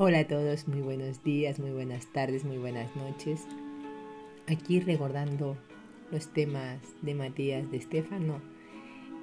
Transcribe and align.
Hola 0.00 0.20
a 0.20 0.28
todos, 0.28 0.68
muy 0.68 0.80
buenos 0.80 1.24
días, 1.24 1.58
muy 1.58 1.72
buenas 1.72 2.06
tardes, 2.12 2.44
muy 2.44 2.56
buenas 2.56 2.94
noches. 2.94 3.48
Aquí 4.46 4.78
recordando 4.78 5.58
los 6.12 6.32
temas 6.32 6.78
de 7.02 7.14
Matías 7.16 7.68
de 7.68 7.78
Estefano 7.78 8.40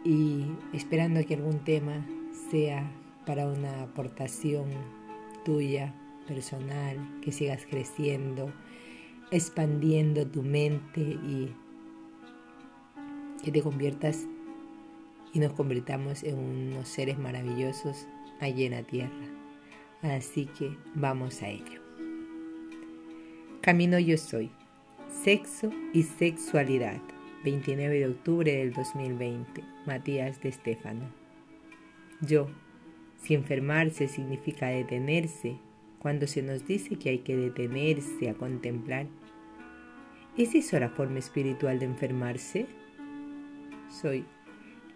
y 0.03 0.43
esperando 0.73 1.25
que 1.25 1.35
algún 1.35 1.63
tema 1.63 2.05
sea 2.51 2.91
para 3.25 3.47
una 3.47 3.83
aportación 3.83 4.65
tuya, 5.45 5.95
personal, 6.27 6.97
que 7.21 7.31
sigas 7.31 7.65
creciendo, 7.69 8.51
expandiendo 9.31 10.27
tu 10.27 10.43
mente 10.43 10.99
y 10.99 11.55
que 13.45 13.51
te 13.53 13.61
conviertas 13.61 14.27
y 15.31 15.39
nos 15.39 15.53
convirtamos 15.53 16.21
en 16.23 16.37
unos 16.37 16.89
seres 16.89 17.17
maravillosos 17.17 18.07
allí 18.41 18.65
en 18.65 18.73
la 18.73 18.83
tierra. 18.83 19.24
Así 20.01 20.45
que 20.45 20.77
vamos 20.93 21.41
a 21.41 21.49
ello. 21.49 21.81
Camino 23.61 23.97
yo 23.97 24.17
soy. 24.17 24.51
Sexo 25.09 25.71
y 25.93 26.03
sexualidad. 26.03 27.01
29 27.43 27.99
de 27.99 28.07
octubre 28.07 28.51
del 28.51 28.73
2020. 28.73 29.63
Matías 29.85 30.41
de 30.41 30.49
Estéfano. 30.49 31.05
Yo. 32.21 32.47
Si 33.17 33.33
enfermarse 33.33 34.07
significa 34.07 34.67
detenerse, 34.67 35.57
cuando 35.97 36.27
se 36.27 36.43
nos 36.43 36.67
dice 36.67 36.97
que 36.97 37.09
hay 37.09 37.19
que 37.19 37.35
detenerse 37.35 38.29
a 38.29 38.35
contemplar, 38.35 39.07
¿es 40.37 40.53
eso 40.53 40.79
la 40.79 40.89
forma 40.89 41.17
espiritual 41.17 41.79
de 41.79 41.85
enfermarse? 41.85 42.67
Soy. 43.89 44.25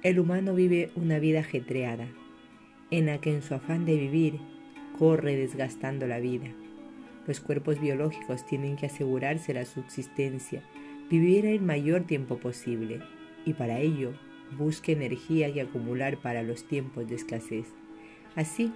El 0.03 0.19
humano 0.19 0.53
vive 0.53 0.91
una 0.95 1.17
vida 1.17 1.39
ajetreada, 1.39 2.07
en 2.91 3.07
la 3.07 3.19
que 3.19 3.33
en 3.33 3.41
su 3.41 3.55
afán 3.55 3.85
de 3.85 3.95
vivir 3.95 4.39
corre 4.99 5.37
desgastando 5.37 6.05
la 6.07 6.19
vida. 6.19 6.49
Los 7.25 7.39
cuerpos 7.39 7.79
biológicos 7.79 8.45
tienen 8.45 8.75
que 8.75 8.87
asegurarse 8.87 9.53
la 9.53 9.63
subsistencia, 9.63 10.61
vivir 11.09 11.45
el 11.45 11.61
mayor 11.61 12.03
tiempo 12.03 12.37
posible, 12.37 12.99
y 13.45 13.53
para 13.53 13.79
ello 13.79 14.11
busca 14.57 14.91
energía 14.91 15.53
que 15.53 15.61
acumular 15.61 16.17
para 16.17 16.43
los 16.43 16.65
tiempos 16.65 17.07
de 17.07 17.15
escasez. 17.15 17.67
Así, 18.35 18.73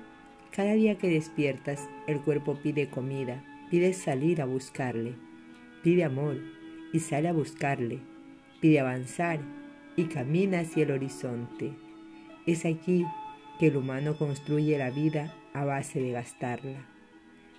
cada 0.51 0.73
día 0.73 0.97
que 0.97 1.09
despiertas, 1.09 1.89
el 2.07 2.21
cuerpo 2.21 2.55
pide 2.55 2.89
comida, 2.89 3.43
pide 3.69 3.91
salir 3.93 4.41
a 4.41 4.45
buscarle, 4.45 5.15
pide 5.83 6.05
amor 6.05 6.37
y 6.93 6.99
sale 6.99 7.27
a 7.27 7.33
buscarle, 7.33 7.99
pide 8.61 8.79
avanzar 8.79 9.39
y 9.97 10.05
camina 10.05 10.61
hacia 10.61 10.83
el 10.83 10.91
horizonte. 10.91 11.73
Es 12.45 12.65
aquí 12.65 13.05
que 13.59 13.67
el 13.67 13.77
humano 13.77 14.15
construye 14.15 14.77
la 14.77 14.89
vida 14.89 15.33
a 15.53 15.65
base 15.65 15.99
de 15.99 16.11
gastarla. 16.11 16.85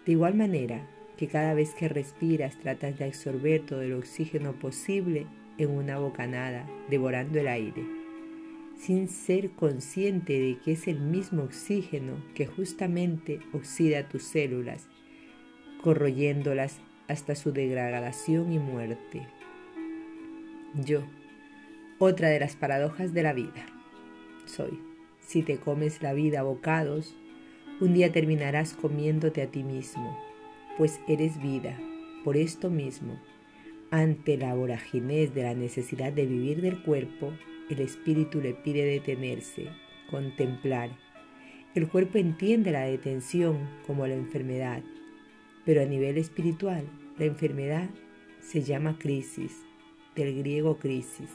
De 0.06 0.12
igual 0.12 0.34
manera 0.34 0.86
que 1.16 1.28
cada 1.28 1.54
vez 1.54 1.74
que 1.74 1.88
respiras 1.88 2.58
tratas 2.58 2.98
de 2.98 3.04
absorber 3.04 3.64
todo 3.64 3.82
el 3.82 3.94
oxígeno 3.94 4.52
posible 4.52 5.26
en 5.58 5.70
una 5.70 5.98
bocanada, 5.98 6.66
devorando 6.90 7.38
el 7.38 7.48
aire, 7.48 7.84
sin 8.76 9.08
ser 9.08 9.50
consciente 9.50 10.38
de 10.38 10.58
que 10.58 10.72
es 10.72 10.88
el 10.88 11.00
mismo 11.00 11.44
oxígeno 11.44 12.16
que 12.34 12.46
justamente 12.46 13.40
oxida 13.52 14.08
tus 14.08 14.24
células, 14.24 14.88
corroyéndolas 15.82 16.80
hasta 17.08 17.34
su 17.34 17.52
degradación 17.52 18.52
y 18.52 18.58
muerte. 18.58 19.26
Yo, 20.74 21.02
otra 21.98 22.28
de 22.28 22.40
las 22.40 22.56
paradojas 22.56 23.14
de 23.14 23.22
la 23.22 23.32
vida, 23.32 23.66
soy, 24.46 24.80
si 25.20 25.42
te 25.42 25.58
comes 25.58 26.02
la 26.02 26.12
vida 26.12 26.40
a 26.40 26.42
bocados, 26.42 27.14
un 27.80 27.92
día 27.92 28.12
terminarás 28.12 28.72
comiéndote 28.74 29.42
a 29.42 29.50
ti 29.50 29.64
mismo, 29.64 30.16
pues 30.78 31.00
eres 31.08 31.40
vida. 31.42 31.76
Por 32.22 32.36
esto 32.36 32.70
mismo, 32.70 33.18
ante 33.90 34.36
la 34.36 34.54
voraginez 34.54 35.34
de 35.34 35.42
la 35.42 35.54
necesidad 35.54 36.12
de 36.12 36.26
vivir 36.26 36.62
del 36.62 36.82
cuerpo, 36.82 37.32
el 37.68 37.80
espíritu 37.80 38.40
le 38.40 38.54
pide 38.54 38.84
detenerse, 38.84 39.68
contemplar. 40.10 40.90
El 41.74 41.88
cuerpo 41.88 42.18
entiende 42.18 42.70
la 42.70 42.82
detención 42.82 43.58
como 43.86 44.06
la 44.06 44.14
enfermedad, 44.14 44.82
pero 45.64 45.82
a 45.82 45.86
nivel 45.86 46.16
espiritual, 46.16 46.84
la 47.18 47.24
enfermedad 47.24 47.90
se 48.40 48.62
llama 48.62 48.98
crisis, 48.98 49.62
del 50.14 50.38
griego 50.38 50.78
crisis, 50.78 51.30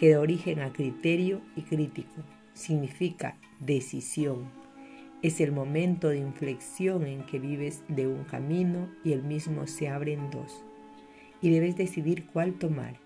que 0.00 0.10
da 0.10 0.20
origen 0.20 0.60
a 0.60 0.72
criterio 0.72 1.42
y 1.54 1.62
crítico, 1.62 2.22
significa 2.54 3.36
decisión 3.60 4.48
es 5.22 5.40
el 5.40 5.52
momento 5.52 6.08
de 6.08 6.18
inflexión 6.18 7.06
en 7.06 7.24
que 7.24 7.38
vives 7.38 7.82
de 7.88 8.06
un 8.06 8.24
camino 8.24 8.88
y 9.02 9.12
el 9.12 9.22
mismo 9.22 9.66
se 9.66 9.88
abre 9.88 10.12
en 10.12 10.30
dos. 10.30 10.64
Y 11.40 11.50
debes 11.50 11.76
decidir 11.76 12.26
cuál 12.26 12.54
tomar. 12.54 12.98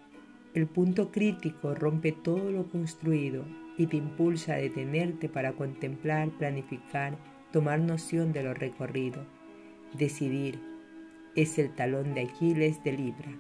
El 0.55 0.67
punto 0.67 1.13
crítico 1.13 1.75
rompe 1.75 2.13
todo 2.13 2.51
lo 2.51 2.69
construido 2.69 3.45
y 3.79 3.87
te 3.87 3.97
impulsa 3.97 4.55
a 4.55 4.59
detenerte 4.59 5.29
para 5.29 5.53
contemplar, 5.53 6.31
planificar, 6.31 7.17
tomar 7.53 7.81
noción 7.81 8.33
de 8.33 8.43
lo 8.43 8.55
recorrido. 8.55 9.25
Decidir 9.97 10.59
es 11.37 11.59
el 11.59 11.75
talón 11.75 12.15
de 12.15 12.23
Aquiles 12.23 12.83
de 12.83 12.93
Libra 12.93 13.33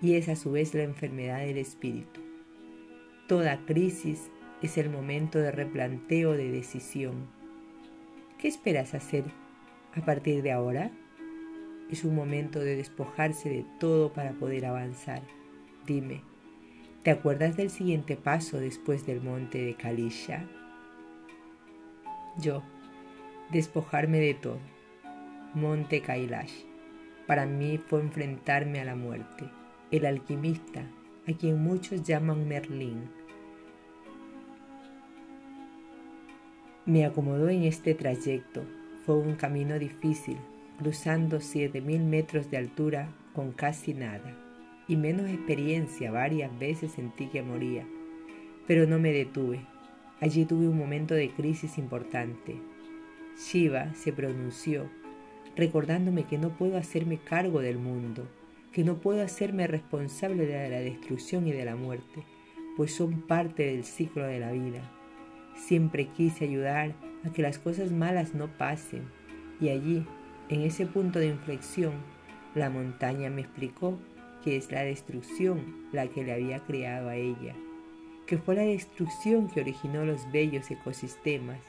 y 0.00 0.14
es 0.14 0.28
a 0.28 0.34
su 0.34 0.52
vez 0.52 0.74
la 0.74 0.82
enfermedad 0.82 1.40
del 1.40 1.58
espíritu. 1.58 2.20
Toda 3.28 3.64
crisis 3.64 4.30
es 4.60 4.76
el 4.76 4.90
momento 4.90 5.38
de 5.38 5.52
replanteo 5.52 6.32
de 6.32 6.50
decisión 6.50 7.41
¿Qué 8.42 8.48
esperas 8.48 8.92
hacer 8.94 9.22
a 9.94 10.04
partir 10.04 10.42
de 10.42 10.50
ahora? 10.50 10.90
Es 11.92 12.02
un 12.02 12.16
momento 12.16 12.58
de 12.58 12.74
despojarse 12.74 13.48
de 13.48 13.64
todo 13.78 14.12
para 14.12 14.32
poder 14.32 14.66
avanzar. 14.66 15.22
Dime, 15.86 16.22
¿te 17.04 17.12
acuerdas 17.12 17.56
del 17.56 17.70
siguiente 17.70 18.16
paso 18.16 18.58
después 18.58 19.06
del 19.06 19.20
monte 19.20 19.64
de 19.64 19.76
Kalisha? 19.76 20.44
Yo, 22.36 22.64
despojarme 23.52 24.18
de 24.18 24.34
todo. 24.34 24.58
Monte 25.54 26.00
Kailash. 26.00 26.64
Para 27.28 27.46
mí 27.46 27.78
fue 27.78 28.00
enfrentarme 28.00 28.80
a 28.80 28.84
la 28.84 28.96
muerte. 28.96 29.48
El 29.92 30.04
alquimista, 30.04 30.84
a 31.28 31.32
quien 31.32 31.62
muchos 31.62 32.02
llaman 32.02 32.48
Merlín, 32.48 33.08
Me 36.84 37.04
acomodó 37.04 37.48
en 37.48 37.62
este 37.62 37.94
trayecto. 37.94 38.64
Fue 39.06 39.16
un 39.16 39.36
camino 39.36 39.78
difícil, 39.78 40.36
cruzando 40.80 41.38
siete 41.38 41.80
mil 41.80 42.02
metros 42.02 42.50
de 42.50 42.56
altura 42.56 43.14
con 43.34 43.52
casi 43.52 43.94
nada 43.94 44.36
y 44.88 44.96
menos 44.96 45.30
experiencia. 45.30 46.10
Varias 46.10 46.58
veces 46.58 46.90
sentí 46.90 47.28
que 47.28 47.40
moría, 47.40 47.86
pero 48.66 48.84
no 48.88 48.98
me 48.98 49.12
detuve. 49.12 49.60
Allí 50.20 50.44
tuve 50.44 50.66
un 50.66 50.76
momento 50.76 51.14
de 51.14 51.30
crisis 51.30 51.78
importante. 51.78 52.56
Shiva 53.38 53.94
se 53.94 54.12
pronunció, 54.12 54.90
recordándome 55.54 56.24
que 56.24 56.36
no 56.36 56.48
puedo 56.50 56.76
hacerme 56.78 57.18
cargo 57.18 57.60
del 57.60 57.78
mundo, 57.78 58.26
que 58.72 58.82
no 58.82 58.96
puedo 58.96 59.22
hacerme 59.22 59.68
responsable 59.68 60.46
de 60.46 60.68
la 60.68 60.80
destrucción 60.80 61.46
y 61.46 61.52
de 61.52 61.64
la 61.64 61.76
muerte, 61.76 62.24
pues 62.76 62.92
son 62.92 63.22
parte 63.22 63.66
del 63.66 63.84
ciclo 63.84 64.24
de 64.24 64.40
la 64.40 64.50
vida. 64.50 64.98
Siempre 65.54 66.08
quise 66.08 66.44
ayudar 66.44 66.94
a 67.24 67.32
que 67.32 67.42
las 67.42 67.58
cosas 67.58 67.92
malas 67.92 68.34
no 68.34 68.48
pasen 68.48 69.02
y 69.60 69.68
allí, 69.68 70.04
en 70.48 70.62
ese 70.62 70.86
punto 70.86 71.18
de 71.18 71.28
inflexión, 71.28 71.92
la 72.54 72.68
montaña 72.68 73.30
me 73.30 73.42
explicó 73.42 73.98
que 74.42 74.56
es 74.56 74.70
la 74.72 74.82
destrucción 74.82 75.86
la 75.92 76.08
que 76.08 76.24
le 76.24 76.32
había 76.32 76.58
creado 76.60 77.08
a 77.08 77.16
ella, 77.16 77.54
que 78.26 78.38
fue 78.38 78.56
la 78.56 78.62
destrucción 78.62 79.48
que 79.48 79.60
originó 79.60 80.04
los 80.04 80.30
bellos 80.32 80.70
ecosistemas, 80.70 81.60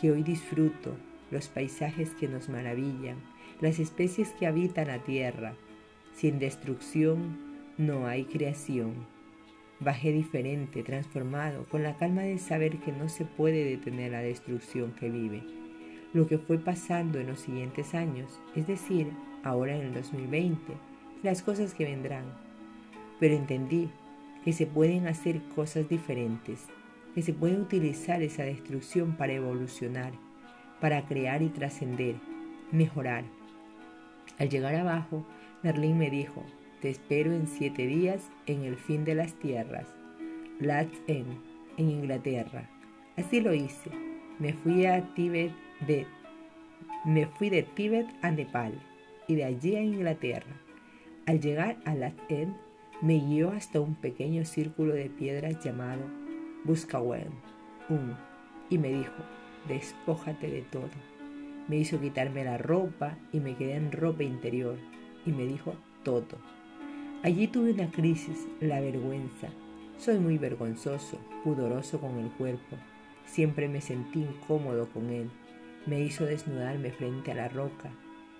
que 0.00 0.10
hoy 0.10 0.22
disfruto, 0.22 0.96
los 1.30 1.48
paisajes 1.48 2.10
que 2.10 2.28
nos 2.28 2.48
maravillan, 2.48 3.16
las 3.60 3.78
especies 3.78 4.30
que 4.38 4.46
habitan 4.46 4.88
la 4.88 4.98
tierra. 4.98 5.54
Sin 6.14 6.38
destrucción 6.38 7.38
no 7.78 8.06
hay 8.06 8.24
creación. 8.24 8.94
Bajé 9.78 10.10
diferente, 10.10 10.82
transformado, 10.82 11.66
con 11.70 11.82
la 11.82 11.96
calma 11.96 12.22
de 12.22 12.38
saber 12.38 12.78
que 12.78 12.92
no 12.92 13.10
se 13.10 13.26
puede 13.26 13.62
detener 13.64 14.12
la 14.12 14.20
destrucción 14.20 14.92
que 14.92 15.10
vive. 15.10 15.42
Lo 16.14 16.26
que 16.26 16.38
fue 16.38 16.58
pasando 16.58 17.20
en 17.20 17.26
los 17.26 17.40
siguientes 17.40 17.94
años, 17.94 18.40
es 18.54 18.66
decir, 18.66 19.12
ahora 19.42 19.76
en 19.76 19.82
el 19.82 19.94
2020, 19.94 20.72
las 21.22 21.42
cosas 21.42 21.74
que 21.74 21.84
vendrán. 21.84 22.24
Pero 23.20 23.34
entendí 23.34 23.90
que 24.44 24.54
se 24.54 24.66
pueden 24.66 25.08
hacer 25.08 25.42
cosas 25.54 25.88
diferentes, 25.90 26.64
que 27.14 27.20
se 27.20 27.34
puede 27.34 27.60
utilizar 27.60 28.22
esa 28.22 28.44
destrucción 28.44 29.16
para 29.16 29.34
evolucionar, 29.34 30.12
para 30.80 31.06
crear 31.06 31.42
y 31.42 31.48
trascender, 31.50 32.16
mejorar. 32.72 33.24
Al 34.38 34.48
llegar 34.48 34.74
abajo, 34.74 35.26
Merlín 35.62 35.98
me 35.98 36.10
dijo, 36.10 36.44
espero 36.86 37.32
en 37.32 37.46
siete 37.46 37.86
días 37.86 38.30
en 38.46 38.62
el 38.64 38.76
fin 38.76 39.04
de 39.04 39.14
las 39.14 39.34
tierras, 39.34 39.86
Lat 40.60 40.88
en 41.08 41.26
Inglaterra. 41.76 42.68
Así 43.16 43.40
lo 43.40 43.54
hice. 43.54 43.90
Me 44.38 44.52
fui 44.52 44.86
a 44.86 45.14
Tíbet 45.14 45.52
de 45.86 46.06
Me 47.04 47.26
fui 47.26 47.50
de 47.50 47.62
Tíbet 47.62 48.06
a 48.22 48.30
Nepal 48.30 48.74
y 49.28 49.34
de 49.34 49.44
allí 49.44 49.76
a 49.76 49.82
Inglaterra. 49.82 50.60
Al 51.26 51.40
llegar 51.40 51.76
a 51.84 51.94
Lat-End, 51.94 52.54
me 53.02 53.18
guió 53.18 53.50
hasta 53.50 53.80
un 53.80 53.94
pequeño 53.94 54.44
círculo 54.44 54.94
de 54.94 55.10
piedras 55.10 55.62
llamado 55.64 56.02
Buscawen, 56.64 57.30
un, 57.88 58.16
y 58.70 58.78
me 58.78 58.88
dijo, 58.88 59.22
despójate 59.68 60.48
de 60.48 60.62
todo. 60.62 60.90
Me 61.68 61.76
hizo 61.76 62.00
quitarme 62.00 62.44
la 62.44 62.58
ropa 62.58 63.18
y 63.32 63.40
me 63.40 63.56
quedé 63.56 63.74
en 63.74 63.92
ropa 63.92 64.22
interior 64.22 64.76
y 65.24 65.32
me 65.32 65.46
dijo 65.46 65.74
todo. 66.04 66.38
Allí 67.26 67.48
tuve 67.48 67.72
una 67.72 67.90
crisis, 67.90 68.46
la 68.60 68.78
vergüenza. 68.78 69.48
Soy 69.98 70.20
muy 70.20 70.38
vergonzoso, 70.38 71.18
pudoroso 71.42 72.00
con 72.00 72.20
el 72.20 72.30
cuerpo. 72.30 72.76
Siempre 73.24 73.68
me 73.68 73.80
sentí 73.80 74.20
incómodo 74.20 74.88
con 74.90 75.10
él. 75.10 75.28
Me 75.86 76.00
hizo 76.00 76.24
desnudarme 76.24 76.92
frente 76.92 77.32
a 77.32 77.34
la 77.34 77.48
roca 77.48 77.90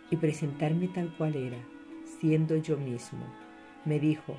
y 0.09 0.15
presentarme 0.15 0.87
tal 0.87 1.13
cual 1.17 1.35
era, 1.35 1.59
siendo 2.21 2.57
yo 2.59 2.79
mismo. 2.79 3.27
Me 3.85 3.99
dijo, 3.99 4.37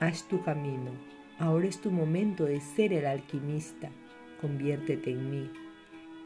haz 0.00 0.28
tu 0.28 0.42
camino, 0.42 0.90
ahora 1.38 1.66
es 1.66 1.80
tu 1.80 1.90
momento 1.90 2.44
de 2.44 2.60
ser 2.60 2.92
el 2.92 3.06
alquimista, 3.06 3.88
conviértete 4.42 5.12
en 5.12 5.30
mí. 5.30 5.50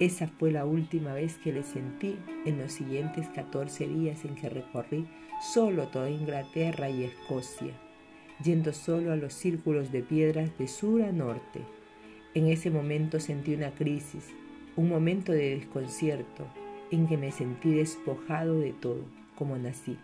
Esa 0.01 0.27
fue 0.27 0.51
la 0.51 0.65
última 0.65 1.15
vez 1.15 1.39
que 1.39 1.53
le 1.53 1.63
sentí 1.63 2.19
en 2.45 2.59
los 2.59 2.73
siguientes 2.73 3.29
14 3.29 3.87
días 3.87 4.25
en 4.25 4.35
que 4.35 4.49
recorrí 4.49 5.07
solo 5.43 5.89
toda 5.89 6.09
Inglaterra 6.09 6.89
y 6.89 7.03
Escocia, 7.03 7.75
yendo 8.45 8.73
solo 8.73 9.13
a 9.13 9.17
los 9.17 9.35
círculos 9.35 9.91
de 9.91 10.03
piedras 10.03 10.57
de 10.57 10.69
sur 10.69 11.03
a 11.03 11.11
norte. 11.11 11.61
En 12.35 12.47
ese 12.47 12.71
momento 12.71 13.19
sentí 13.19 13.53
una 13.55 13.73
crisis, 13.73 14.31
un 14.77 14.89
momento 14.89 15.33
de 15.33 15.57
desconcierto, 15.57 16.47
en 16.93 17.09
que 17.09 17.17
me 17.17 17.33
sentí 17.33 17.75
despojado 17.75 18.61
de 18.61 18.73
todo, 18.73 19.05
como 19.35 19.59
nací, 19.59 19.99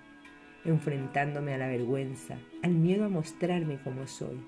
enfrentándome 0.65 1.55
a 1.55 1.59
la 1.59 1.69
vergüenza, 1.69 2.37
al 2.63 2.73
miedo 2.73 3.05
a 3.05 3.09
mostrarme 3.09 3.79
como 3.83 4.09
soy. 4.09 4.41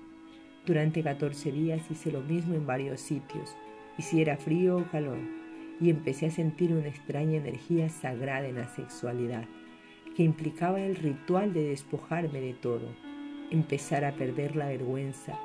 Durante 0.65 1.03
14 1.03 1.51
días 1.53 1.89
hice 1.89 2.11
lo 2.11 2.21
mismo 2.21 2.53
en 2.53 2.67
varios 2.67 2.99
sitios, 2.99 3.55
hiciera 3.97 4.35
frío 4.35 4.77
o 4.77 4.91
calor, 4.91 5.19
y 5.79 5.89
empecé 5.89 6.27
a 6.27 6.31
sentir 6.31 6.73
una 6.73 6.89
extraña 6.89 7.37
energía 7.37 7.89
sagrada 7.89 8.47
en 8.47 8.55
la 8.55 8.67
sexualidad, 8.67 9.45
que 10.15 10.23
implicaba 10.23 10.81
el 10.81 10.95
ritual 10.95 11.53
de 11.53 11.69
despojarme 11.69 12.41
de 12.41 12.53
todo, 12.53 12.89
empezar 13.49 14.05
a 14.05 14.13
perder 14.13 14.55
la 14.55 14.67
vergüenza, 14.67 15.39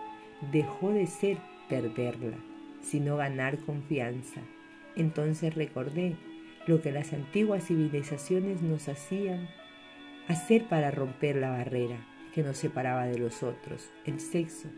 dejó 0.52 0.90
de 0.90 1.06
ser 1.06 1.38
perderla, 1.68 2.36
sino 2.80 3.16
ganar 3.16 3.58
confianza. 3.58 4.40
Entonces 4.96 5.54
recordé 5.54 6.16
lo 6.66 6.80
que 6.80 6.92
las 6.92 7.12
antiguas 7.12 7.66
civilizaciones 7.66 8.62
nos 8.62 8.88
hacían 8.88 9.48
hacer 10.28 10.64
para 10.64 10.90
romper 10.90 11.36
la 11.36 11.50
barrera 11.50 11.96
que 12.34 12.42
nos 12.42 12.58
separaba 12.58 13.06
de 13.06 13.19
los 13.19 13.42
otros, 13.42 13.90
el 14.04 14.20
sexo. 14.20 14.69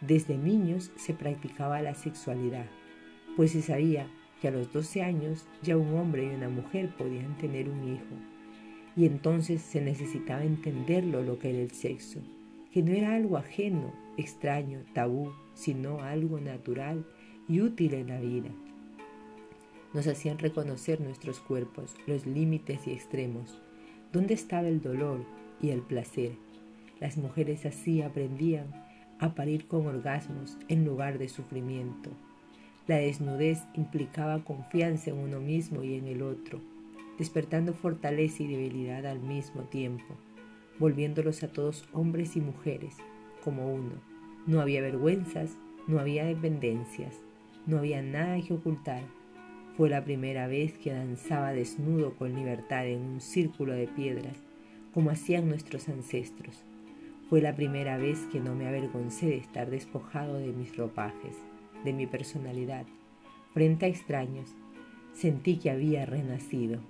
Desde 0.00 0.36
niños 0.36 0.92
se 0.96 1.14
practicaba 1.14 1.80
la 1.80 1.94
sexualidad, 1.94 2.66
pues 3.36 3.52
se 3.52 3.62
sabía 3.62 4.06
que 4.40 4.48
a 4.48 4.50
los 4.50 4.72
12 4.72 5.02
años 5.02 5.46
ya 5.62 5.76
un 5.76 5.96
hombre 5.96 6.24
y 6.24 6.34
una 6.34 6.48
mujer 6.48 6.90
podían 6.96 7.36
tener 7.38 7.68
un 7.68 7.94
hijo. 7.94 8.31
Y 8.96 9.06
entonces 9.06 9.62
se 9.62 9.80
necesitaba 9.80 10.44
entenderlo 10.44 11.22
lo 11.22 11.38
que 11.38 11.50
era 11.50 11.58
el 11.60 11.70
sexo, 11.70 12.20
que 12.72 12.82
no 12.82 12.92
era 12.92 13.14
algo 13.14 13.36
ajeno, 13.36 13.92
extraño, 14.16 14.80
tabú, 14.92 15.32
sino 15.54 16.02
algo 16.02 16.40
natural 16.40 17.04
y 17.48 17.60
útil 17.60 17.94
en 17.94 18.08
la 18.08 18.20
vida 18.20 18.50
nos 19.92 20.06
hacían 20.06 20.38
reconocer 20.38 21.00
nuestros 21.00 21.40
cuerpos, 21.40 21.94
los 22.06 22.26
límites 22.26 22.86
y 22.86 22.92
extremos, 22.92 23.58
dónde 24.12 24.34
estaba 24.34 24.68
el 24.68 24.80
dolor 24.80 25.24
y 25.60 25.70
el 25.70 25.82
placer. 25.82 26.32
Las 27.00 27.16
mujeres 27.16 27.66
así 27.66 28.02
aprendían 28.02 28.66
a 29.18 29.34
parir 29.34 29.66
con 29.66 29.86
orgasmos 29.86 30.56
en 30.68 30.84
lugar 30.84 31.18
de 31.18 31.28
sufrimiento. 31.28 32.10
La 32.86 32.96
desnudez 32.96 33.62
implicaba 33.74 34.44
confianza 34.44 35.10
en 35.10 35.18
uno 35.18 35.40
mismo 35.40 35.84
y 35.84 35.94
en 35.94 36.06
el 36.06 36.22
otro, 36.22 36.60
despertando 37.18 37.74
fortaleza 37.74 38.42
y 38.42 38.46
debilidad 38.46 39.06
al 39.06 39.20
mismo 39.20 39.62
tiempo, 39.62 40.14
volviéndolos 40.78 41.42
a 41.42 41.48
todos 41.48 41.88
hombres 41.92 42.36
y 42.36 42.40
mujeres 42.40 42.96
como 43.42 43.72
uno. 43.72 43.94
No 44.46 44.60
había 44.60 44.80
vergüenzas, 44.80 45.56
no 45.86 46.00
había 46.00 46.24
dependencias, 46.24 47.16
no 47.66 47.78
había 47.78 48.02
nada 48.02 48.40
que 48.40 48.54
ocultar 48.54 49.02
fue 49.76 49.88
la 49.88 50.04
primera 50.04 50.46
vez 50.48 50.76
que 50.76 50.92
danzaba 50.92 51.52
desnudo 51.52 52.14
con 52.16 52.34
libertad 52.34 52.86
en 52.86 53.00
un 53.00 53.20
círculo 53.22 53.72
de 53.72 53.86
piedras, 53.86 54.36
como 54.92 55.10
hacían 55.10 55.48
nuestros 55.48 55.88
ancestros. 55.88 56.62
Fue 57.30 57.40
la 57.40 57.56
primera 57.56 57.96
vez 57.96 58.18
que 58.30 58.38
no 58.38 58.54
me 58.54 58.66
avergoncé 58.66 59.26
de 59.26 59.38
estar 59.38 59.70
despojado 59.70 60.36
de 60.36 60.52
mis 60.52 60.76
ropajes, 60.76 61.38
de 61.84 61.94
mi 61.94 62.06
personalidad. 62.06 62.84
Frente 63.54 63.86
a 63.86 63.88
extraños, 63.88 64.54
sentí 65.14 65.56
que 65.56 65.70
había 65.70 66.04
renacido. 66.04 66.80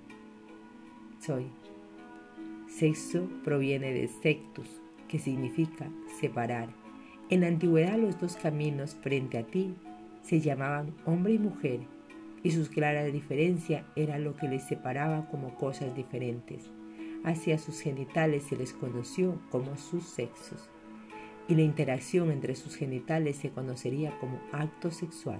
Sexo 2.67 3.29
proviene 3.43 3.93
de 3.93 4.07
sectus, 4.07 4.81
que 5.07 5.19
significa 5.19 5.89
separar. 6.19 6.69
En 7.29 7.41
la 7.41 7.47
antigüedad 7.47 7.97
los 7.97 8.19
dos 8.19 8.35
caminos 8.35 8.95
frente 8.95 9.37
a 9.37 9.45
ti 9.45 9.73
se 10.21 10.41
llamaban 10.41 10.93
hombre 11.05 11.33
y 11.33 11.39
mujer 11.39 11.79
y 12.43 12.51
sus 12.51 12.69
claras 12.69 13.11
diferencias 13.11 13.85
era 13.95 14.19
lo 14.19 14.35
que 14.35 14.49
les 14.49 14.63
separaba 14.63 15.27
como 15.29 15.55
cosas 15.55 15.95
diferentes. 15.95 16.69
Hacia 17.23 17.57
sus 17.57 17.79
genitales 17.79 18.43
se 18.43 18.57
les 18.57 18.73
conoció 18.73 19.39
como 19.49 19.77
sus 19.77 20.03
sexos, 20.03 20.69
y 21.47 21.55
la 21.55 21.61
interacción 21.61 22.31
entre 22.31 22.55
sus 22.55 22.75
genitales 22.75 23.37
se 23.37 23.49
conocería 23.49 24.17
como 24.19 24.41
acto 24.51 24.91
sexual. 24.91 25.39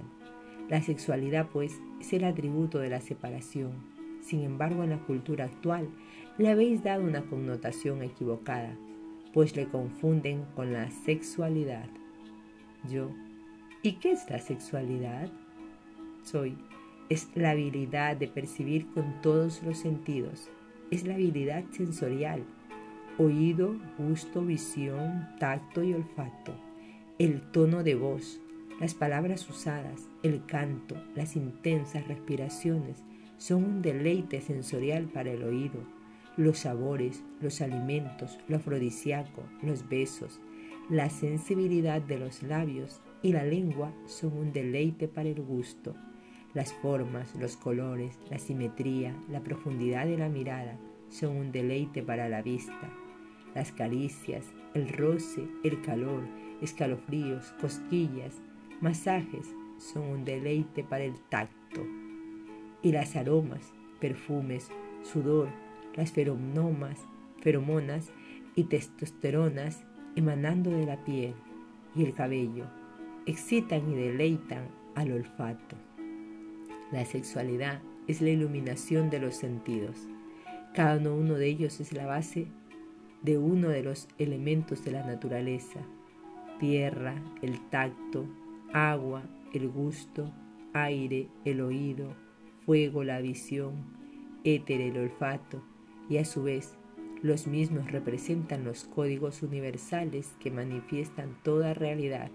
La 0.70 0.80
sexualidad, 0.80 1.50
pues, 1.52 1.78
es 2.00 2.14
el 2.14 2.24
atributo 2.24 2.78
de 2.78 2.88
la 2.88 3.02
separación. 3.02 3.93
Sin 4.24 4.42
embargo, 4.42 4.84
en 4.84 4.90
la 4.90 4.98
cultura 4.98 5.44
actual 5.44 5.88
le 6.38 6.48
habéis 6.48 6.82
dado 6.82 7.04
una 7.04 7.22
connotación 7.22 8.02
equivocada, 8.02 8.74
pues 9.34 9.54
le 9.54 9.66
confunden 9.66 10.44
con 10.56 10.72
la 10.72 10.90
sexualidad. 10.90 11.86
Yo, 12.90 13.10
¿y 13.82 13.92
qué 13.92 14.12
es 14.12 14.28
la 14.30 14.38
sexualidad? 14.38 15.28
Soy 16.22 16.56
es 17.10 17.28
la 17.34 17.50
habilidad 17.50 18.16
de 18.16 18.28
percibir 18.28 18.86
con 18.94 19.20
todos 19.20 19.62
los 19.62 19.78
sentidos. 19.78 20.48
Es 20.90 21.06
la 21.06 21.14
habilidad 21.14 21.64
sensorial. 21.70 22.44
Oído, 23.18 23.76
gusto, 23.98 24.42
visión, 24.42 25.28
tacto 25.38 25.84
y 25.84 25.92
olfato. 25.92 26.54
El 27.18 27.42
tono 27.52 27.82
de 27.82 27.94
voz, 27.94 28.40
las 28.80 28.94
palabras 28.94 29.48
usadas, 29.50 30.08
el 30.22 30.46
canto, 30.46 30.96
las 31.14 31.36
intensas 31.36 32.08
respiraciones 32.08 33.04
son 33.46 33.62
un 33.62 33.82
deleite 33.82 34.40
sensorial 34.40 35.04
para 35.04 35.30
el 35.30 35.42
oído. 35.42 35.78
Los 36.38 36.60
sabores, 36.60 37.22
los 37.42 37.60
alimentos, 37.60 38.38
lo 38.48 38.56
afrodisíaco, 38.56 39.42
los 39.60 39.86
besos, 39.86 40.40
la 40.88 41.10
sensibilidad 41.10 42.00
de 42.00 42.18
los 42.18 42.42
labios 42.42 43.02
y 43.22 43.34
la 43.34 43.44
lengua 43.44 43.92
son 44.06 44.32
un 44.32 44.52
deleite 44.54 45.08
para 45.08 45.28
el 45.28 45.42
gusto. 45.42 45.94
Las 46.54 46.72
formas, 46.72 47.34
los 47.34 47.58
colores, 47.58 48.18
la 48.30 48.38
simetría, 48.38 49.14
la 49.28 49.40
profundidad 49.40 50.06
de 50.06 50.16
la 50.16 50.30
mirada 50.30 50.78
son 51.10 51.36
un 51.36 51.52
deleite 51.52 52.02
para 52.02 52.30
la 52.30 52.40
vista. 52.40 52.90
Las 53.54 53.72
caricias, 53.72 54.46
el 54.72 54.88
roce, 54.88 55.46
el 55.64 55.82
calor, 55.82 56.22
escalofríos, 56.62 57.52
cosquillas, 57.60 58.40
masajes 58.80 59.46
son 59.76 60.04
un 60.04 60.24
deleite 60.24 60.82
para 60.82 61.04
el 61.04 61.20
tacto. 61.28 61.82
Y 62.84 62.92
las 62.92 63.16
aromas, 63.16 63.72
perfumes, 63.98 64.68
sudor, 65.02 65.48
las 65.96 66.12
feromonas, 66.12 67.00
feromonas 67.40 68.12
y 68.54 68.64
testosteronas 68.64 69.82
emanando 70.14 70.70
de 70.70 70.86
la 70.86 71.04
piel 71.04 71.34
y 71.96 72.04
el 72.04 72.14
cabello 72.14 72.66
excitan 73.26 73.90
y 73.90 73.94
deleitan 73.94 74.68
al 74.94 75.12
olfato. 75.12 75.76
La 76.92 77.04
sexualidad 77.04 77.80
es 78.06 78.20
la 78.20 78.30
iluminación 78.30 79.10
de 79.10 79.18
los 79.18 79.34
sentidos. 79.34 79.96
Cada 80.74 81.10
uno 81.10 81.34
de 81.34 81.46
ellos 81.46 81.80
es 81.80 81.92
la 81.92 82.06
base 82.06 82.46
de 83.22 83.38
uno 83.38 83.68
de 83.68 83.82
los 83.82 84.08
elementos 84.18 84.84
de 84.84 84.92
la 84.92 85.04
naturaleza. 85.04 85.80
Tierra, 86.60 87.14
el 87.42 87.60
tacto, 87.70 88.26
agua, 88.72 89.22
el 89.52 89.68
gusto, 89.68 90.30
aire, 90.72 91.28
el 91.44 91.60
oído, 91.60 92.14
fuego, 92.64 93.04
la 93.04 93.20
visión, 93.20 93.74
éter, 94.44 94.80
el 94.80 94.96
olfato, 94.96 95.62
y 96.08 96.18
a 96.18 96.24
su 96.24 96.42
vez 96.42 96.76
los 97.22 97.46
mismos 97.46 97.90
representan 97.90 98.64
los 98.64 98.84
códigos 98.84 99.42
universales 99.42 100.34
que 100.40 100.50
manifiestan 100.50 101.38
toda 101.42 101.72
realidad. 101.72 102.30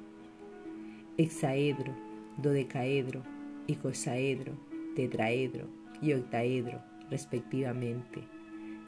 Hexaedro, 1.18 1.94
dodecaedro, 2.38 3.22
icosaedro, 3.68 4.54
tetraedro 4.96 5.68
y 6.02 6.14
octaedro, 6.14 6.82
respectivamente. 7.12 8.24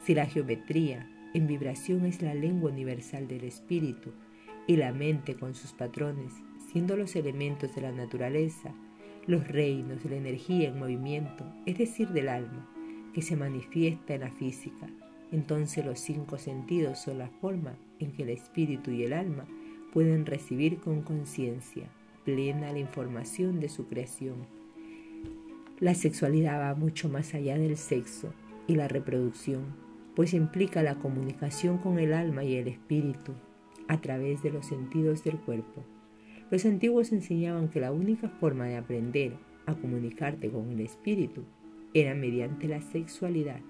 Si 0.04 0.14
la 0.14 0.26
geometría 0.26 1.08
en 1.34 1.46
vibración 1.46 2.04
es 2.04 2.20
la 2.20 2.34
lengua 2.34 2.70
universal 2.72 3.28
del 3.28 3.44
espíritu 3.44 4.10
y 4.66 4.76
la 4.76 4.92
mente 4.92 5.36
con 5.36 5.54
sus 5.54 5.72
patrones, 5.72 6.32
siendo 6.72 6.96
los 6.96 7.14
elementos 7.14 7.74
de 7.74 7.82
la 7.82 7.92
naturaleza, 7.92 8.74
los 9.26 9.46
reinos 9.48 10.02
de 10.02 10.10
la 10.10 10.16
energía 10.16 10.68
en 10.68 10.78
movimiento, 10.78 11.44
es 11.66 11.78
decir, 11.78 12.08
del 12.08 12.28
alma, 12.28 12.68
que 13.14 13.22
se 13.22 13.36
manifiesta 13.36 14.14
en 14.14 14.22
la 14.22 14.30
física, 14.30 14.88
entonces 15.30 15.84
los 15.84 15.98
cinco 15.98 16.38
sentidos 16.38 16.98
son 16.98 17.18
la 17.18 17.28
forma 17.28 17.76
en 17.98 18.12
que 18.12 18.22
el 18.22 18.28
espíritu 18.28 18.90
y 18.90 19.04
el 19.04 19.12
alma 19.12 19.46
pueden 19.92 20.26
recibir 20.26 20.78
con 20.78 21.02
conciencia 21.02 21.88
plena 22.24 22.72
la 22.72 22.78
información 22.78 23.60
de 23.60 23.68
su 23.68 23.86
creación. 23.88 24.46
La 25.80 25.94
sexualidad 25.94 26.60
va 26.60 26.74
mucho 26.74 27.08
más 27.08 27.34
allá 27.34 27.58
del 27.58 27.76
sexo 27.76 28.32
y 28.68 28.76
la 28.76 28.88
reproducción, 28.88 29.74
pues 30.14 30.34
implica 30.34 30.82
la 30.82 30.96
comunicación 30.96 31.78
con 31.78 31.98
el 31.98 32.12
alma 32.12 32.44
y 32.44 32.56
el 32.56 32.68
espíritu 32.68 33.32
a 33.88 34.00
través 34.00 34.42
de 34.42 34.50
los 34.50 34.66
sentidos 34.66 35.24
del 35.24 35.38
cuerpo. 35.38 35.82
Los 36.52 36.66
antiguos 36.66 37.12
enseñaban 37.12 37.70
que 37.70 37.80
la 37.80 37.92
única 37.92 38.28
forma 38.28 38.66
de 38.66 38.76
aprender 38.76 39.32
a 39.64 39.74
comunicarte 39.74 40.50
con 40.50 40.70
el 40.70 40.80
espíritu 40.80 41.44
era 41.94 42.14
mediante 42.14 42.68
la 42.68 42.82
sexualidad, 42.82 43.62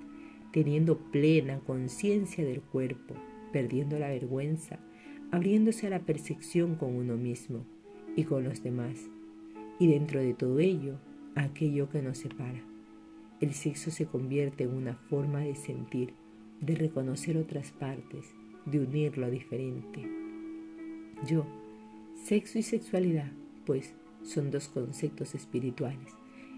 teniendo 0.53 0.99
plena 0.99 1.61
conciencia 1.61 2.45
del 2.45 2.61
cuerpo, 2.61 3.15
perdiendo 3.53 4.01
la 4.01 4.09
vergüenza, 4.09 4.81
abriéndose 5.31 5.87
a 5.87 5.91
la 5.91 6.01
percepción 6.01 6.75
con 6.75 6.97
uno 6.97 7.17
mismo 7.17 7.65
y 8.17 8.25
con 8.25 8.43
los 8.43 8.65
demás, 8.65 8.99
y 9.79 9.87
dentro 9.87 10.19
de 10.19 10.35
todo 10.35 10.59
ello, 10.59 10.99
aquello 11.37 11.89
que 11.89 12.03
nos 12.03 12.19
separa. 12.19 12.65
El 13.41 13.53
sexo 13.53 13.93
se 13.93 14.07
convierte 14.07 14.65
en 14.65 14.75
una 14.75 14.95
forma 14.95 15.39
de 15.39 15.55
sentir, 15.55 16.15
de 16.61 16.75
reconocer 16.75 17.37
otras 17.37 17.71
partes, 17.71 18.35
de 18.67 18.81
unir 18.81 19.19
lo 19.19 19.31
diferente. 19.31 20.05
Yo, 21.29 21.47
sexo 22.23 22.59
y 22.59 22.63
sexualidad, 22.63 23.31
pues, 23.67 23.95
son 24.23 24.51
dos 24.51 24.69
conceptos 24.69 25.35
espirituales, 25.35 26.13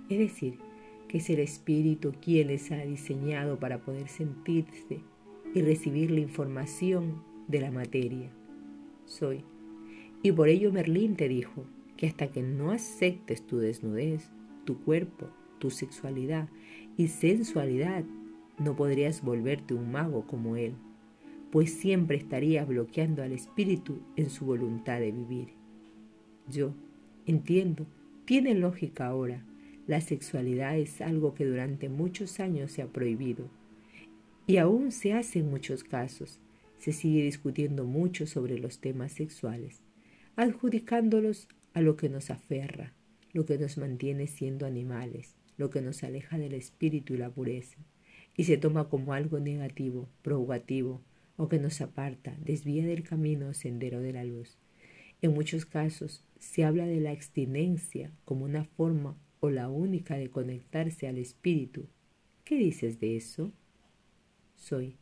es 0.09 0.19
decir, 0.19 0.59
que 1.09 1.19
es 1.19 1.31
el 1.31 1.41
espíritu 1.41 2.13
quien 2.21 2.49
les 2.49 2.71
ha 2.71 2.85
diseñado 2.85 3.59
para 3.59 3.79
poder 3.79 4.09
sentirse 4.09 5.01
y 5.55 5.63
recibir 5.63 6.11
la 6.11 6.21
información 6.21 7.23
de 7.49 7.61
la 7.61 7.71
materia. 7.71 8.31
Soy. 9.07 9.45
Y 10.23 10.33
por 10.33 10.49
ello 10.49 10.73
Merlín 10.73 11.17
te 11.17 11.29
dijo 11.29 11.65
que 11.97 12.07
hasta 12.07 12.31
que 12.31 12.43
no 12.43 12.71
aceptes 12.71 13.47
tu 13.47 13.59
desnudez, 13.59 14.31
tu 14.65 14.81
cuerpo, 14.83 15.29
tu 15.59 15.71
sexualidad 15.71 16.49
y 16.97 17.09
sensualidad, 17.09 18.05
no 18.59 18.77
podrías 18.77 19.23
volverte 19.23 19.75
un 19.75 19.93
mago 19.93 20.27
como 20.27 20.57
él, 20.57 20.75
pues 21.55 21.73
siempre 21.73 22.17
estarías 22.17 22.67
bloqueando 22.67 23.23
al 23.23 23.31
espíritu 23.31 24.01
en 24.17 24.29
su 24.29 24.45
voluntad 24.45 24.99
de 24.99 25.13
vivir. 25.13 25.51
Yo 26.49 26.75
entiendo, 27.27 27.87
tiene 28.25 28.57
lógica 28.57 29.07
ahora, 29.07 29.47
la 29.87 30.01
sexualidad 30.01 30.77
es 30.77 31.01
algo 31.01 31.33
que 31.33 31.47
durante 31.47 31.89
muchos 31.89 32.41
años 32.41 32.73
se 32.73 32.83
ha 32.83 32.89
prohibido 32.89 33.49
y 34.49 34.57
aún 34.57 34.91
se 34.91 35.13
hace 35.13 35.39
en 35.39 35.51
muchos 35.51 35.85
casos. 35.85 36.41
Se 36.79 36.93
sigue 36.93 37.23
discutiendo 37.23 37.85
mucho 37.85 38.27
sobre 38.27 38.59
los 38.59 38.81
temas 38.81 39.13
sexuales, 39.13 39.81
adjudicándolos 40.35 41.47
a 41.73 41.83
lo 41.83 41.95
que 41.95 42.09
nos 42.09 42.31
aferra, 42.31 42.95
lo 43.33 43.47
que 43.47 43.59
nos 43.59 43.79
mantiene 43.79 44.27
siendo 44.27 44.67
animales, 44.67 45.37
lo 45.57 45.71
que 45.71 45.83
nos 45.83 46.03
aleja 46.03 46.37
del 46.37 46.55
espíritu 46.55 47.15
y 47.15 47.19
la 47.19 47.31
pureza, 47.31 47.79
y 48.37 48.43
se 48.43 48.57
toma 48.57 48.89
como 48.89 49.13
algo 49.13 49.39
negativo, 49.39 50.09
provocativo, 50.23 51.01
o 51.37 51.49
que 51.49 51.59
nos 51.59 51.81
aparta, 51.81 52.37
desvía 52.41 52.87
del 52.87 53.03
camino 53.03 53.49
o 53.49 53.55
sendero 53.55 54.01
de 54.01 54.13
la 54.13 54.25
luz. 54.25 54.57
En 55.23 55.35
muchos 55.35 55.67
casos 55.67 56.25
se 56.39 56.65
habla 56.65 56.87
de 56.87 57.01
la 57.01 57.11
abstinencia 57.11 58.13
como 58.25 58.45
una 58.45 58.65
forma 58.65 59.17
o 59.41 59.51
la 59.51 59.69
única 59.69 60.17
de 60.17 60.31
conectarse 60.31 61.09
al 61.09 61.19
espíritu. 61.19 61.87
¿Qué 62.45 62.57
dices 62.57 63.01
de 63.01 63.17
eso? 63.17 63.53
Soy 64.57 64.97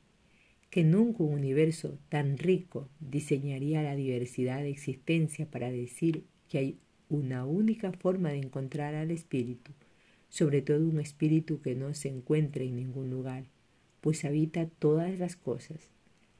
que 0.72 0.84
nunca 0.84 1.22
un 1.22 1.34
universo 1.34 1.98
tan 2.08 2.38
rico 2.38 2.88
diseñaría 2.98 3.82
la 3.82 3.94
diversidad 3.94 4.62
de 4.62 4.70
existencia 4.70 5.44
para 5.44 5.70
decir 5.70 6.24
que 6.48 6.56
hay 6.56 6.78
una 7.10 7.44
única 7.44 7.92
forma 7.92 8.30
de 8.30 8.38
encontrar 8.38 8.94
al 8.94 9.10
espíritu, 9.10 9.72
sobre 10.30 10.62
todo 10.62 10.88
un 10.88 10.98
espíritu 10.98 11.60
que 11.60 11.74
no 11.74 11.92
se 11.92 12.08
encuentre 12.08 12.64
en 12.64 12.76
ningún 12.76 13.10
lugar, 13.10 13.44
pues 14.00 14.24
habita 14.24 14.66
todas 14.66 15.18
las 15.18 15.36
cosas. 15.36 15.91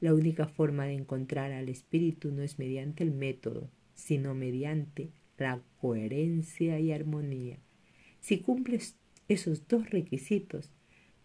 La 0.03 0.13
única 0.13 0.47
forma 0.49 0.85
de 0.85 0.95
encontrar 0.95 1.53
al 1.53 1.69
espíritu 1.69 2.29
no 2.33 2.41
es 2.41 2.59
mediante 2.59 3.05
el 3.05 3.11
método, 3.11 3.69
sino 3.95 4.35
mediante 4.35 5.07
la 5.37 5.61
coherencia 5.79 6.77
y 6.77 6.91
armonía. 6.91 7.57
Si 8.19 8.39
cumples 8.39 8.97
esos 9.29 9.65
dos 9.69 9.89
requisitos, 9.91 10.71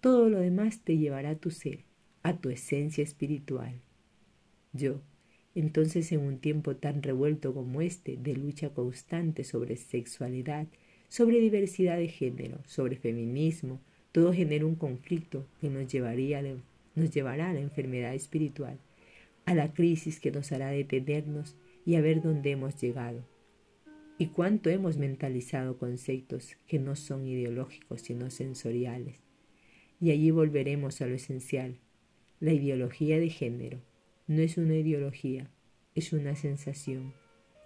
todo 0.00 0.28
lo 0.28 0.38
demás 0.38 0.78
te 0.84 0.96
llevará 0.96 1.30
a 1.30 1.34
tu 1.34 1.50
ser, 1.50 1.80
a 2.22 2.36
tu 2.36 2.50
esencia 2.50 3.02
espiritual. 3.02 3.80
Yo, 4.72 5.00
entonces 5.56 6.12
en 6.12 6.20
un 6.20 6.38
tiempo 6.38 6.76
tan 6.76 7.02
revuelto 7.02 7.52
como 7.52 7.80
este, 7.80 8.16
de 8.16 8.36
lucha 8.36 8.68
constante 8.68 9.42
sobre 9.42 9.74
sexualidad, 9.74 10.68
sobre 11.08 11.40
diversidad 11.40 11.96
de 11.96 12.06
género, 12.06 12.58
sobre 12.64 12.94
feminismo, 12.94 13.80
todo 14.12 14.32
genera 14.32 14.66
un 14.66 14.76
conflicto 14.76 15.44
que 15.60 15.68
nos, 15.68 15.90
llevaría 15.90 16.42
nos 16.94 17.10
llevará 17.10 17.50
a 17.50 17.54
la 17.54 17.60
enfermedad 17.60 18.14
espiritual, 18.14 18.78
a 19.46 19.54
la 19.54 19.72
crisis 19.72 20.20
que 20.20 20.30
nos 20.30 20.52
hará 20.52 20.68
detenernos 20.68 21.56
y 21.86 21.96
a 21.96 22.00
ver 22.00 22.20
dónde 22.22 22.50
hemos 22.50 22.80
llegado. 22.80 23.24
Y 24.18 24.26
cuánto 24.26 24.68
hemos 24.68 24.98
mentalizado 24.98 25.78
conceptos 25.78 26.56
que 26.66 26.78
no 26.78 26.96
son 26.96 27.26
ideológicos 27.26 28.02
sino 28.02 28.30
sensoriales. 28.30 29.20
Y 30.00 30.10
allí 30.10 30.30
volveremos 30.30 31.00
a 31.00 31.06
lo 31.06 31.14
esencial, 31.14 31.78
la 32.40 32.52
ideología 32.52 33.18
de 33.18 33.30
género 33.30 33.80
no 34.28 34.42
es 34.42 34.58
una 34.58 34.76
ideología, 34.76 35.50
es 35.94 36.12
una 36.12 36.36
sensación 36.36 37.14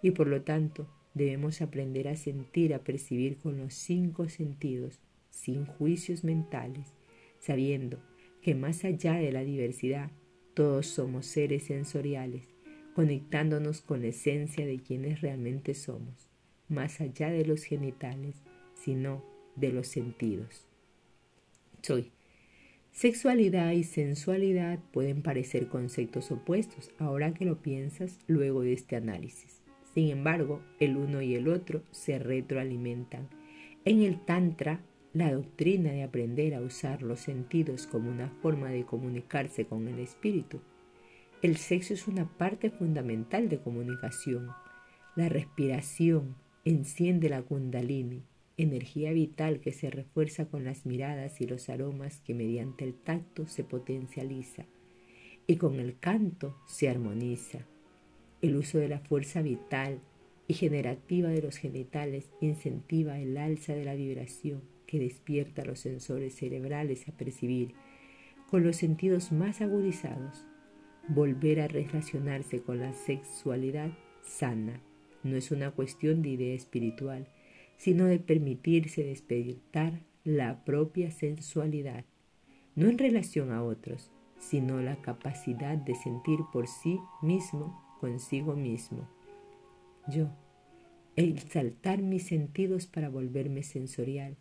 y 0.03 0.13
por 0.13 0.29
lo 0.29 0.43
tanto 0.43 0.89
debemos 1.15 1.61
aprender 1.61 2.09
a 2.09 2.17
sentir, 2.17 2.75
a 2.75 2.85
percibir 2.85 3.37
con 3.37 3.59
los 3.59 3.75
cinco 3.75 4.29
sentidos, 4.29 5.01
sin 5.31 5.67
juicios 5.67 6.25
mentales, 6.25 6.93
sabiendo 7.41 7.99
que 8.43 8.55
más 8.55 8.85
allá 8.85 9.15
de 9.15 9.33
la 9.33 9.45
diversidad, 9.45 10.11
todos 10.55 10.87
somos 10.87 11.27
seres 11.27 11.65
sensoriales, 11.65 12.49
conectándonos 12.95 13.81
con 13.81 14.03
la 14.03 14.09
esencia 14.09 14.67
de 14.67 14.81
quienes 14.81 15.21
realmente 15.21 15.75
somos, 15.75 16.29
más 16.69 17.01
allá 17.01 17.31
de 17.31 17.47
los 17.47 17.65
genitales, 17.65 18.43
sino 18.75 19.25
de 19.57 19.73
los 19.73 19.87
sentidos. 19.89 20.67
Soy 21.81 22.11
Sexualidad 22.93 23.73
y 23.73 23.85
sensualidad 23.85 24.79
pueden 24.93 25.23
parecer 25.23 25.69
conceptos 25.69 26.31
opuestos 26.31 26.91
ahora 26.99 27.33
que 27.33 27.47
lo 27.47 27.63
piensas 27.63 28.19
luego 28.27 28.61
de 28.61 28.75
este 28.75 28.97
análisis. 28.97 29.63
Sin 29.95 30.11
embargo, 30.11 30.61
el 30.79 30.99
uno 30.99 31.23
y 31.23 31.35
el 31.35 31.49
otro 31.49 31.83
se 31.91 32.19
retroalimentan. 32.19 33.29
En 33.87 34.03
el 34.03 34.23
Tantra, 34.25 34.81
la 35.15 35.31
doctrina 35.31 35.93
de 35.93 36.05
aprender 36.05 36.55
a 36.55 36.63
usar 36.63 37.03
los 37.03 37.21
sentidos 37.21 37.87
como 37.87 38.11
una 38.11 38.31
forma 38.41 38.71
de 38.71 38.85
comunicarse 38.85 39.67
con 39.67 39.87
el 39.89 39.99
espíritu. 39.99 40.61
El 41.43 41.59
sexo 41.59 41.93
es 41.93 42.09
una 42.09 42.27
parte 42.39 42.71
fundamental 42.71 43.51
de 43.51 43.59
comunicación. 43.59 44.49
La 45.15 45.29
respiración 45.29 46.37
enciende 46.65 47.29
la 47.29 47.43
kundalini, 47.43 48.23
energía 48.57 49.13
vital 49.13 49.61
que 49.61 49.73
se 49.73 49.91
refuerza 49.91 50.47
con 50.47 50.65
las 50.65 50.87
miradas 50.87 51.43
y 51.43 51.47
los 51.47 51.69
aromas 51.69 52.21
que 52.21 52.33
mediante 52.33 52.85
el 52.85 52.95
tacto 52.95 53.47
se 53.47 53.65
potencializa 53.65 54.65
y 55.47 55.57
con 55.57 55.79
el 55.79 55.99
canto 55.99 56.57
se 56.67 56.89
armoniza. 56.89 57.67
El 58.41 58.57
uso 58.57 58.79
de 58.79 58.89
la 58.89 59.01
fuerza 59.01 59.43
vital 59.43 60.01
y 60.49 60.55
generativa 60.55 61.29
de 61.29 61.43
los 61.43 61.59
genitales 61.59 62.31
incentiva 62.41 63.19
el 63.19 63.37
alza 63.37 63.75
de 63.75 63.85
la 63.85 63.95
vibración 63.95 64.63
que 64.93 64.99
despierta 64.99 65.65
los 65.65 65.81
sensores 65.81 66.35
cerebrales 66.35 67.09
a 67.09 67.13
percibir 67.13 67.73
con 68.51 68.63
los 68.63 68.77
sentidos 68.77 69.33
más 69.33 69.63
agudizados. 69.63 70.47
Volver 71.09 71.63
a 71.63 71.67
relacionarse 71.67 72.61
con 72.61 72.79
la 72.79 72.93
sexualidad 72.93 73.91
sana 74.23 74.83
no 75.23 75.35
es 75.35 75.51
una 75.51 75.71
cuestión 75.71 76.21
de 76.21 76.29
idea 76.29 76.55
espiritual, 76.55 77.27
sino 77.79 78.05
de 78.05 78.19
permitirse 78.19 79.03
despertar 79.03 80.01
la 80.25 80.63
propia 80.67 81.11
sensualidad, 81.11 82.05
no 82.75 82.91
en 82.91 82.99
relación 82.99 83.51
a 83.51 83.65
otros, 83.65 84.11
sino 84.39 84.83
la 84.83 85.01
capacidad 85.01 85.79
de 85.79 85.95
sentir 85.95 86.41
por 86.53 86.69
sí 86.69 87.01
mismo, 87.23 87.83
consigo 87.99 88.57
mismo. 88.57 89.09
Yo, 90.07 90.29
exaltar 91.17 92.03
mis 92.03 92.27
sentidos 92.27 92.87
para 92.87 93.09
volverme 93.09 93.63
sensorial, 93.63 94.37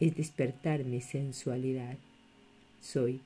es 0.00 0.16
despertar 0.16 0.84
mi 0.84 1.00
sensualidad. 1.00 1.96
soy, 2.80 3.20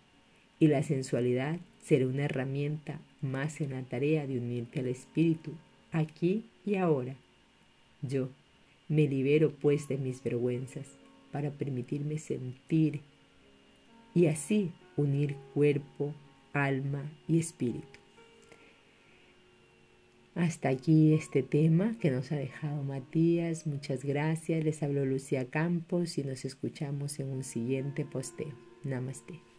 y 0.58 0.68
la 0.68 0.82
sensualidad 0.82 1.58
será 1.82 2.06
una 2.06 2.24
herramienta 2.24 3.00
más 3.20 3.60
en 3.60 3.70
la 3.70 3.82
tarea 3.82 4.26
de 4.26 4.38
unirte 4.38 4.80
al 4.80 4.86
espíritu, 4.86 5.52
aquí 5.92 6.44
y 6.64 6.76
ahora. 6.76 7.16
Yo 8.02 8.28
me 8.88 9.06
libero 9.08 9.52
pues 9.52 9.88
de 9.88 9.98
mis 9.98 10.22
vergüenzas 10.22 10.86
para 11.32 11.50
permitirme 11.50 12.18
sentir 12.18 13.00
y 14.14 14.26
así 14.26 14.70
unir 14.96 15.36
cuerpo, 15.54 16.14
alma 16.52 17.10
y 17.28 17.38
espíritu. 17.38 17.99
Hasta 20.34 20.68
aquí 20.68 21.12
este 21.12 21.42
tema 21.42 21.96
que 22.00 22.10
nos 22.10 22.30
ha 22.32 22.36
dejado 22.36 22.82
Matías. 22.82 23.66
Muchas 23.66 24.04
gracias. 24.04 24.64
Les 24.64 24.82
habló 24.82 25.04
Lucía 25.04 25.50
Campos 25.50 26.18
y 26.18 26.24
nos 26.24 26.44
escuchamos 26.44 27.18
en 27.18 27.28
un 27.30 27.42
siguiente 27.42 28.04
posteo. 28.04 28.54
Namaste. 28.84 29.49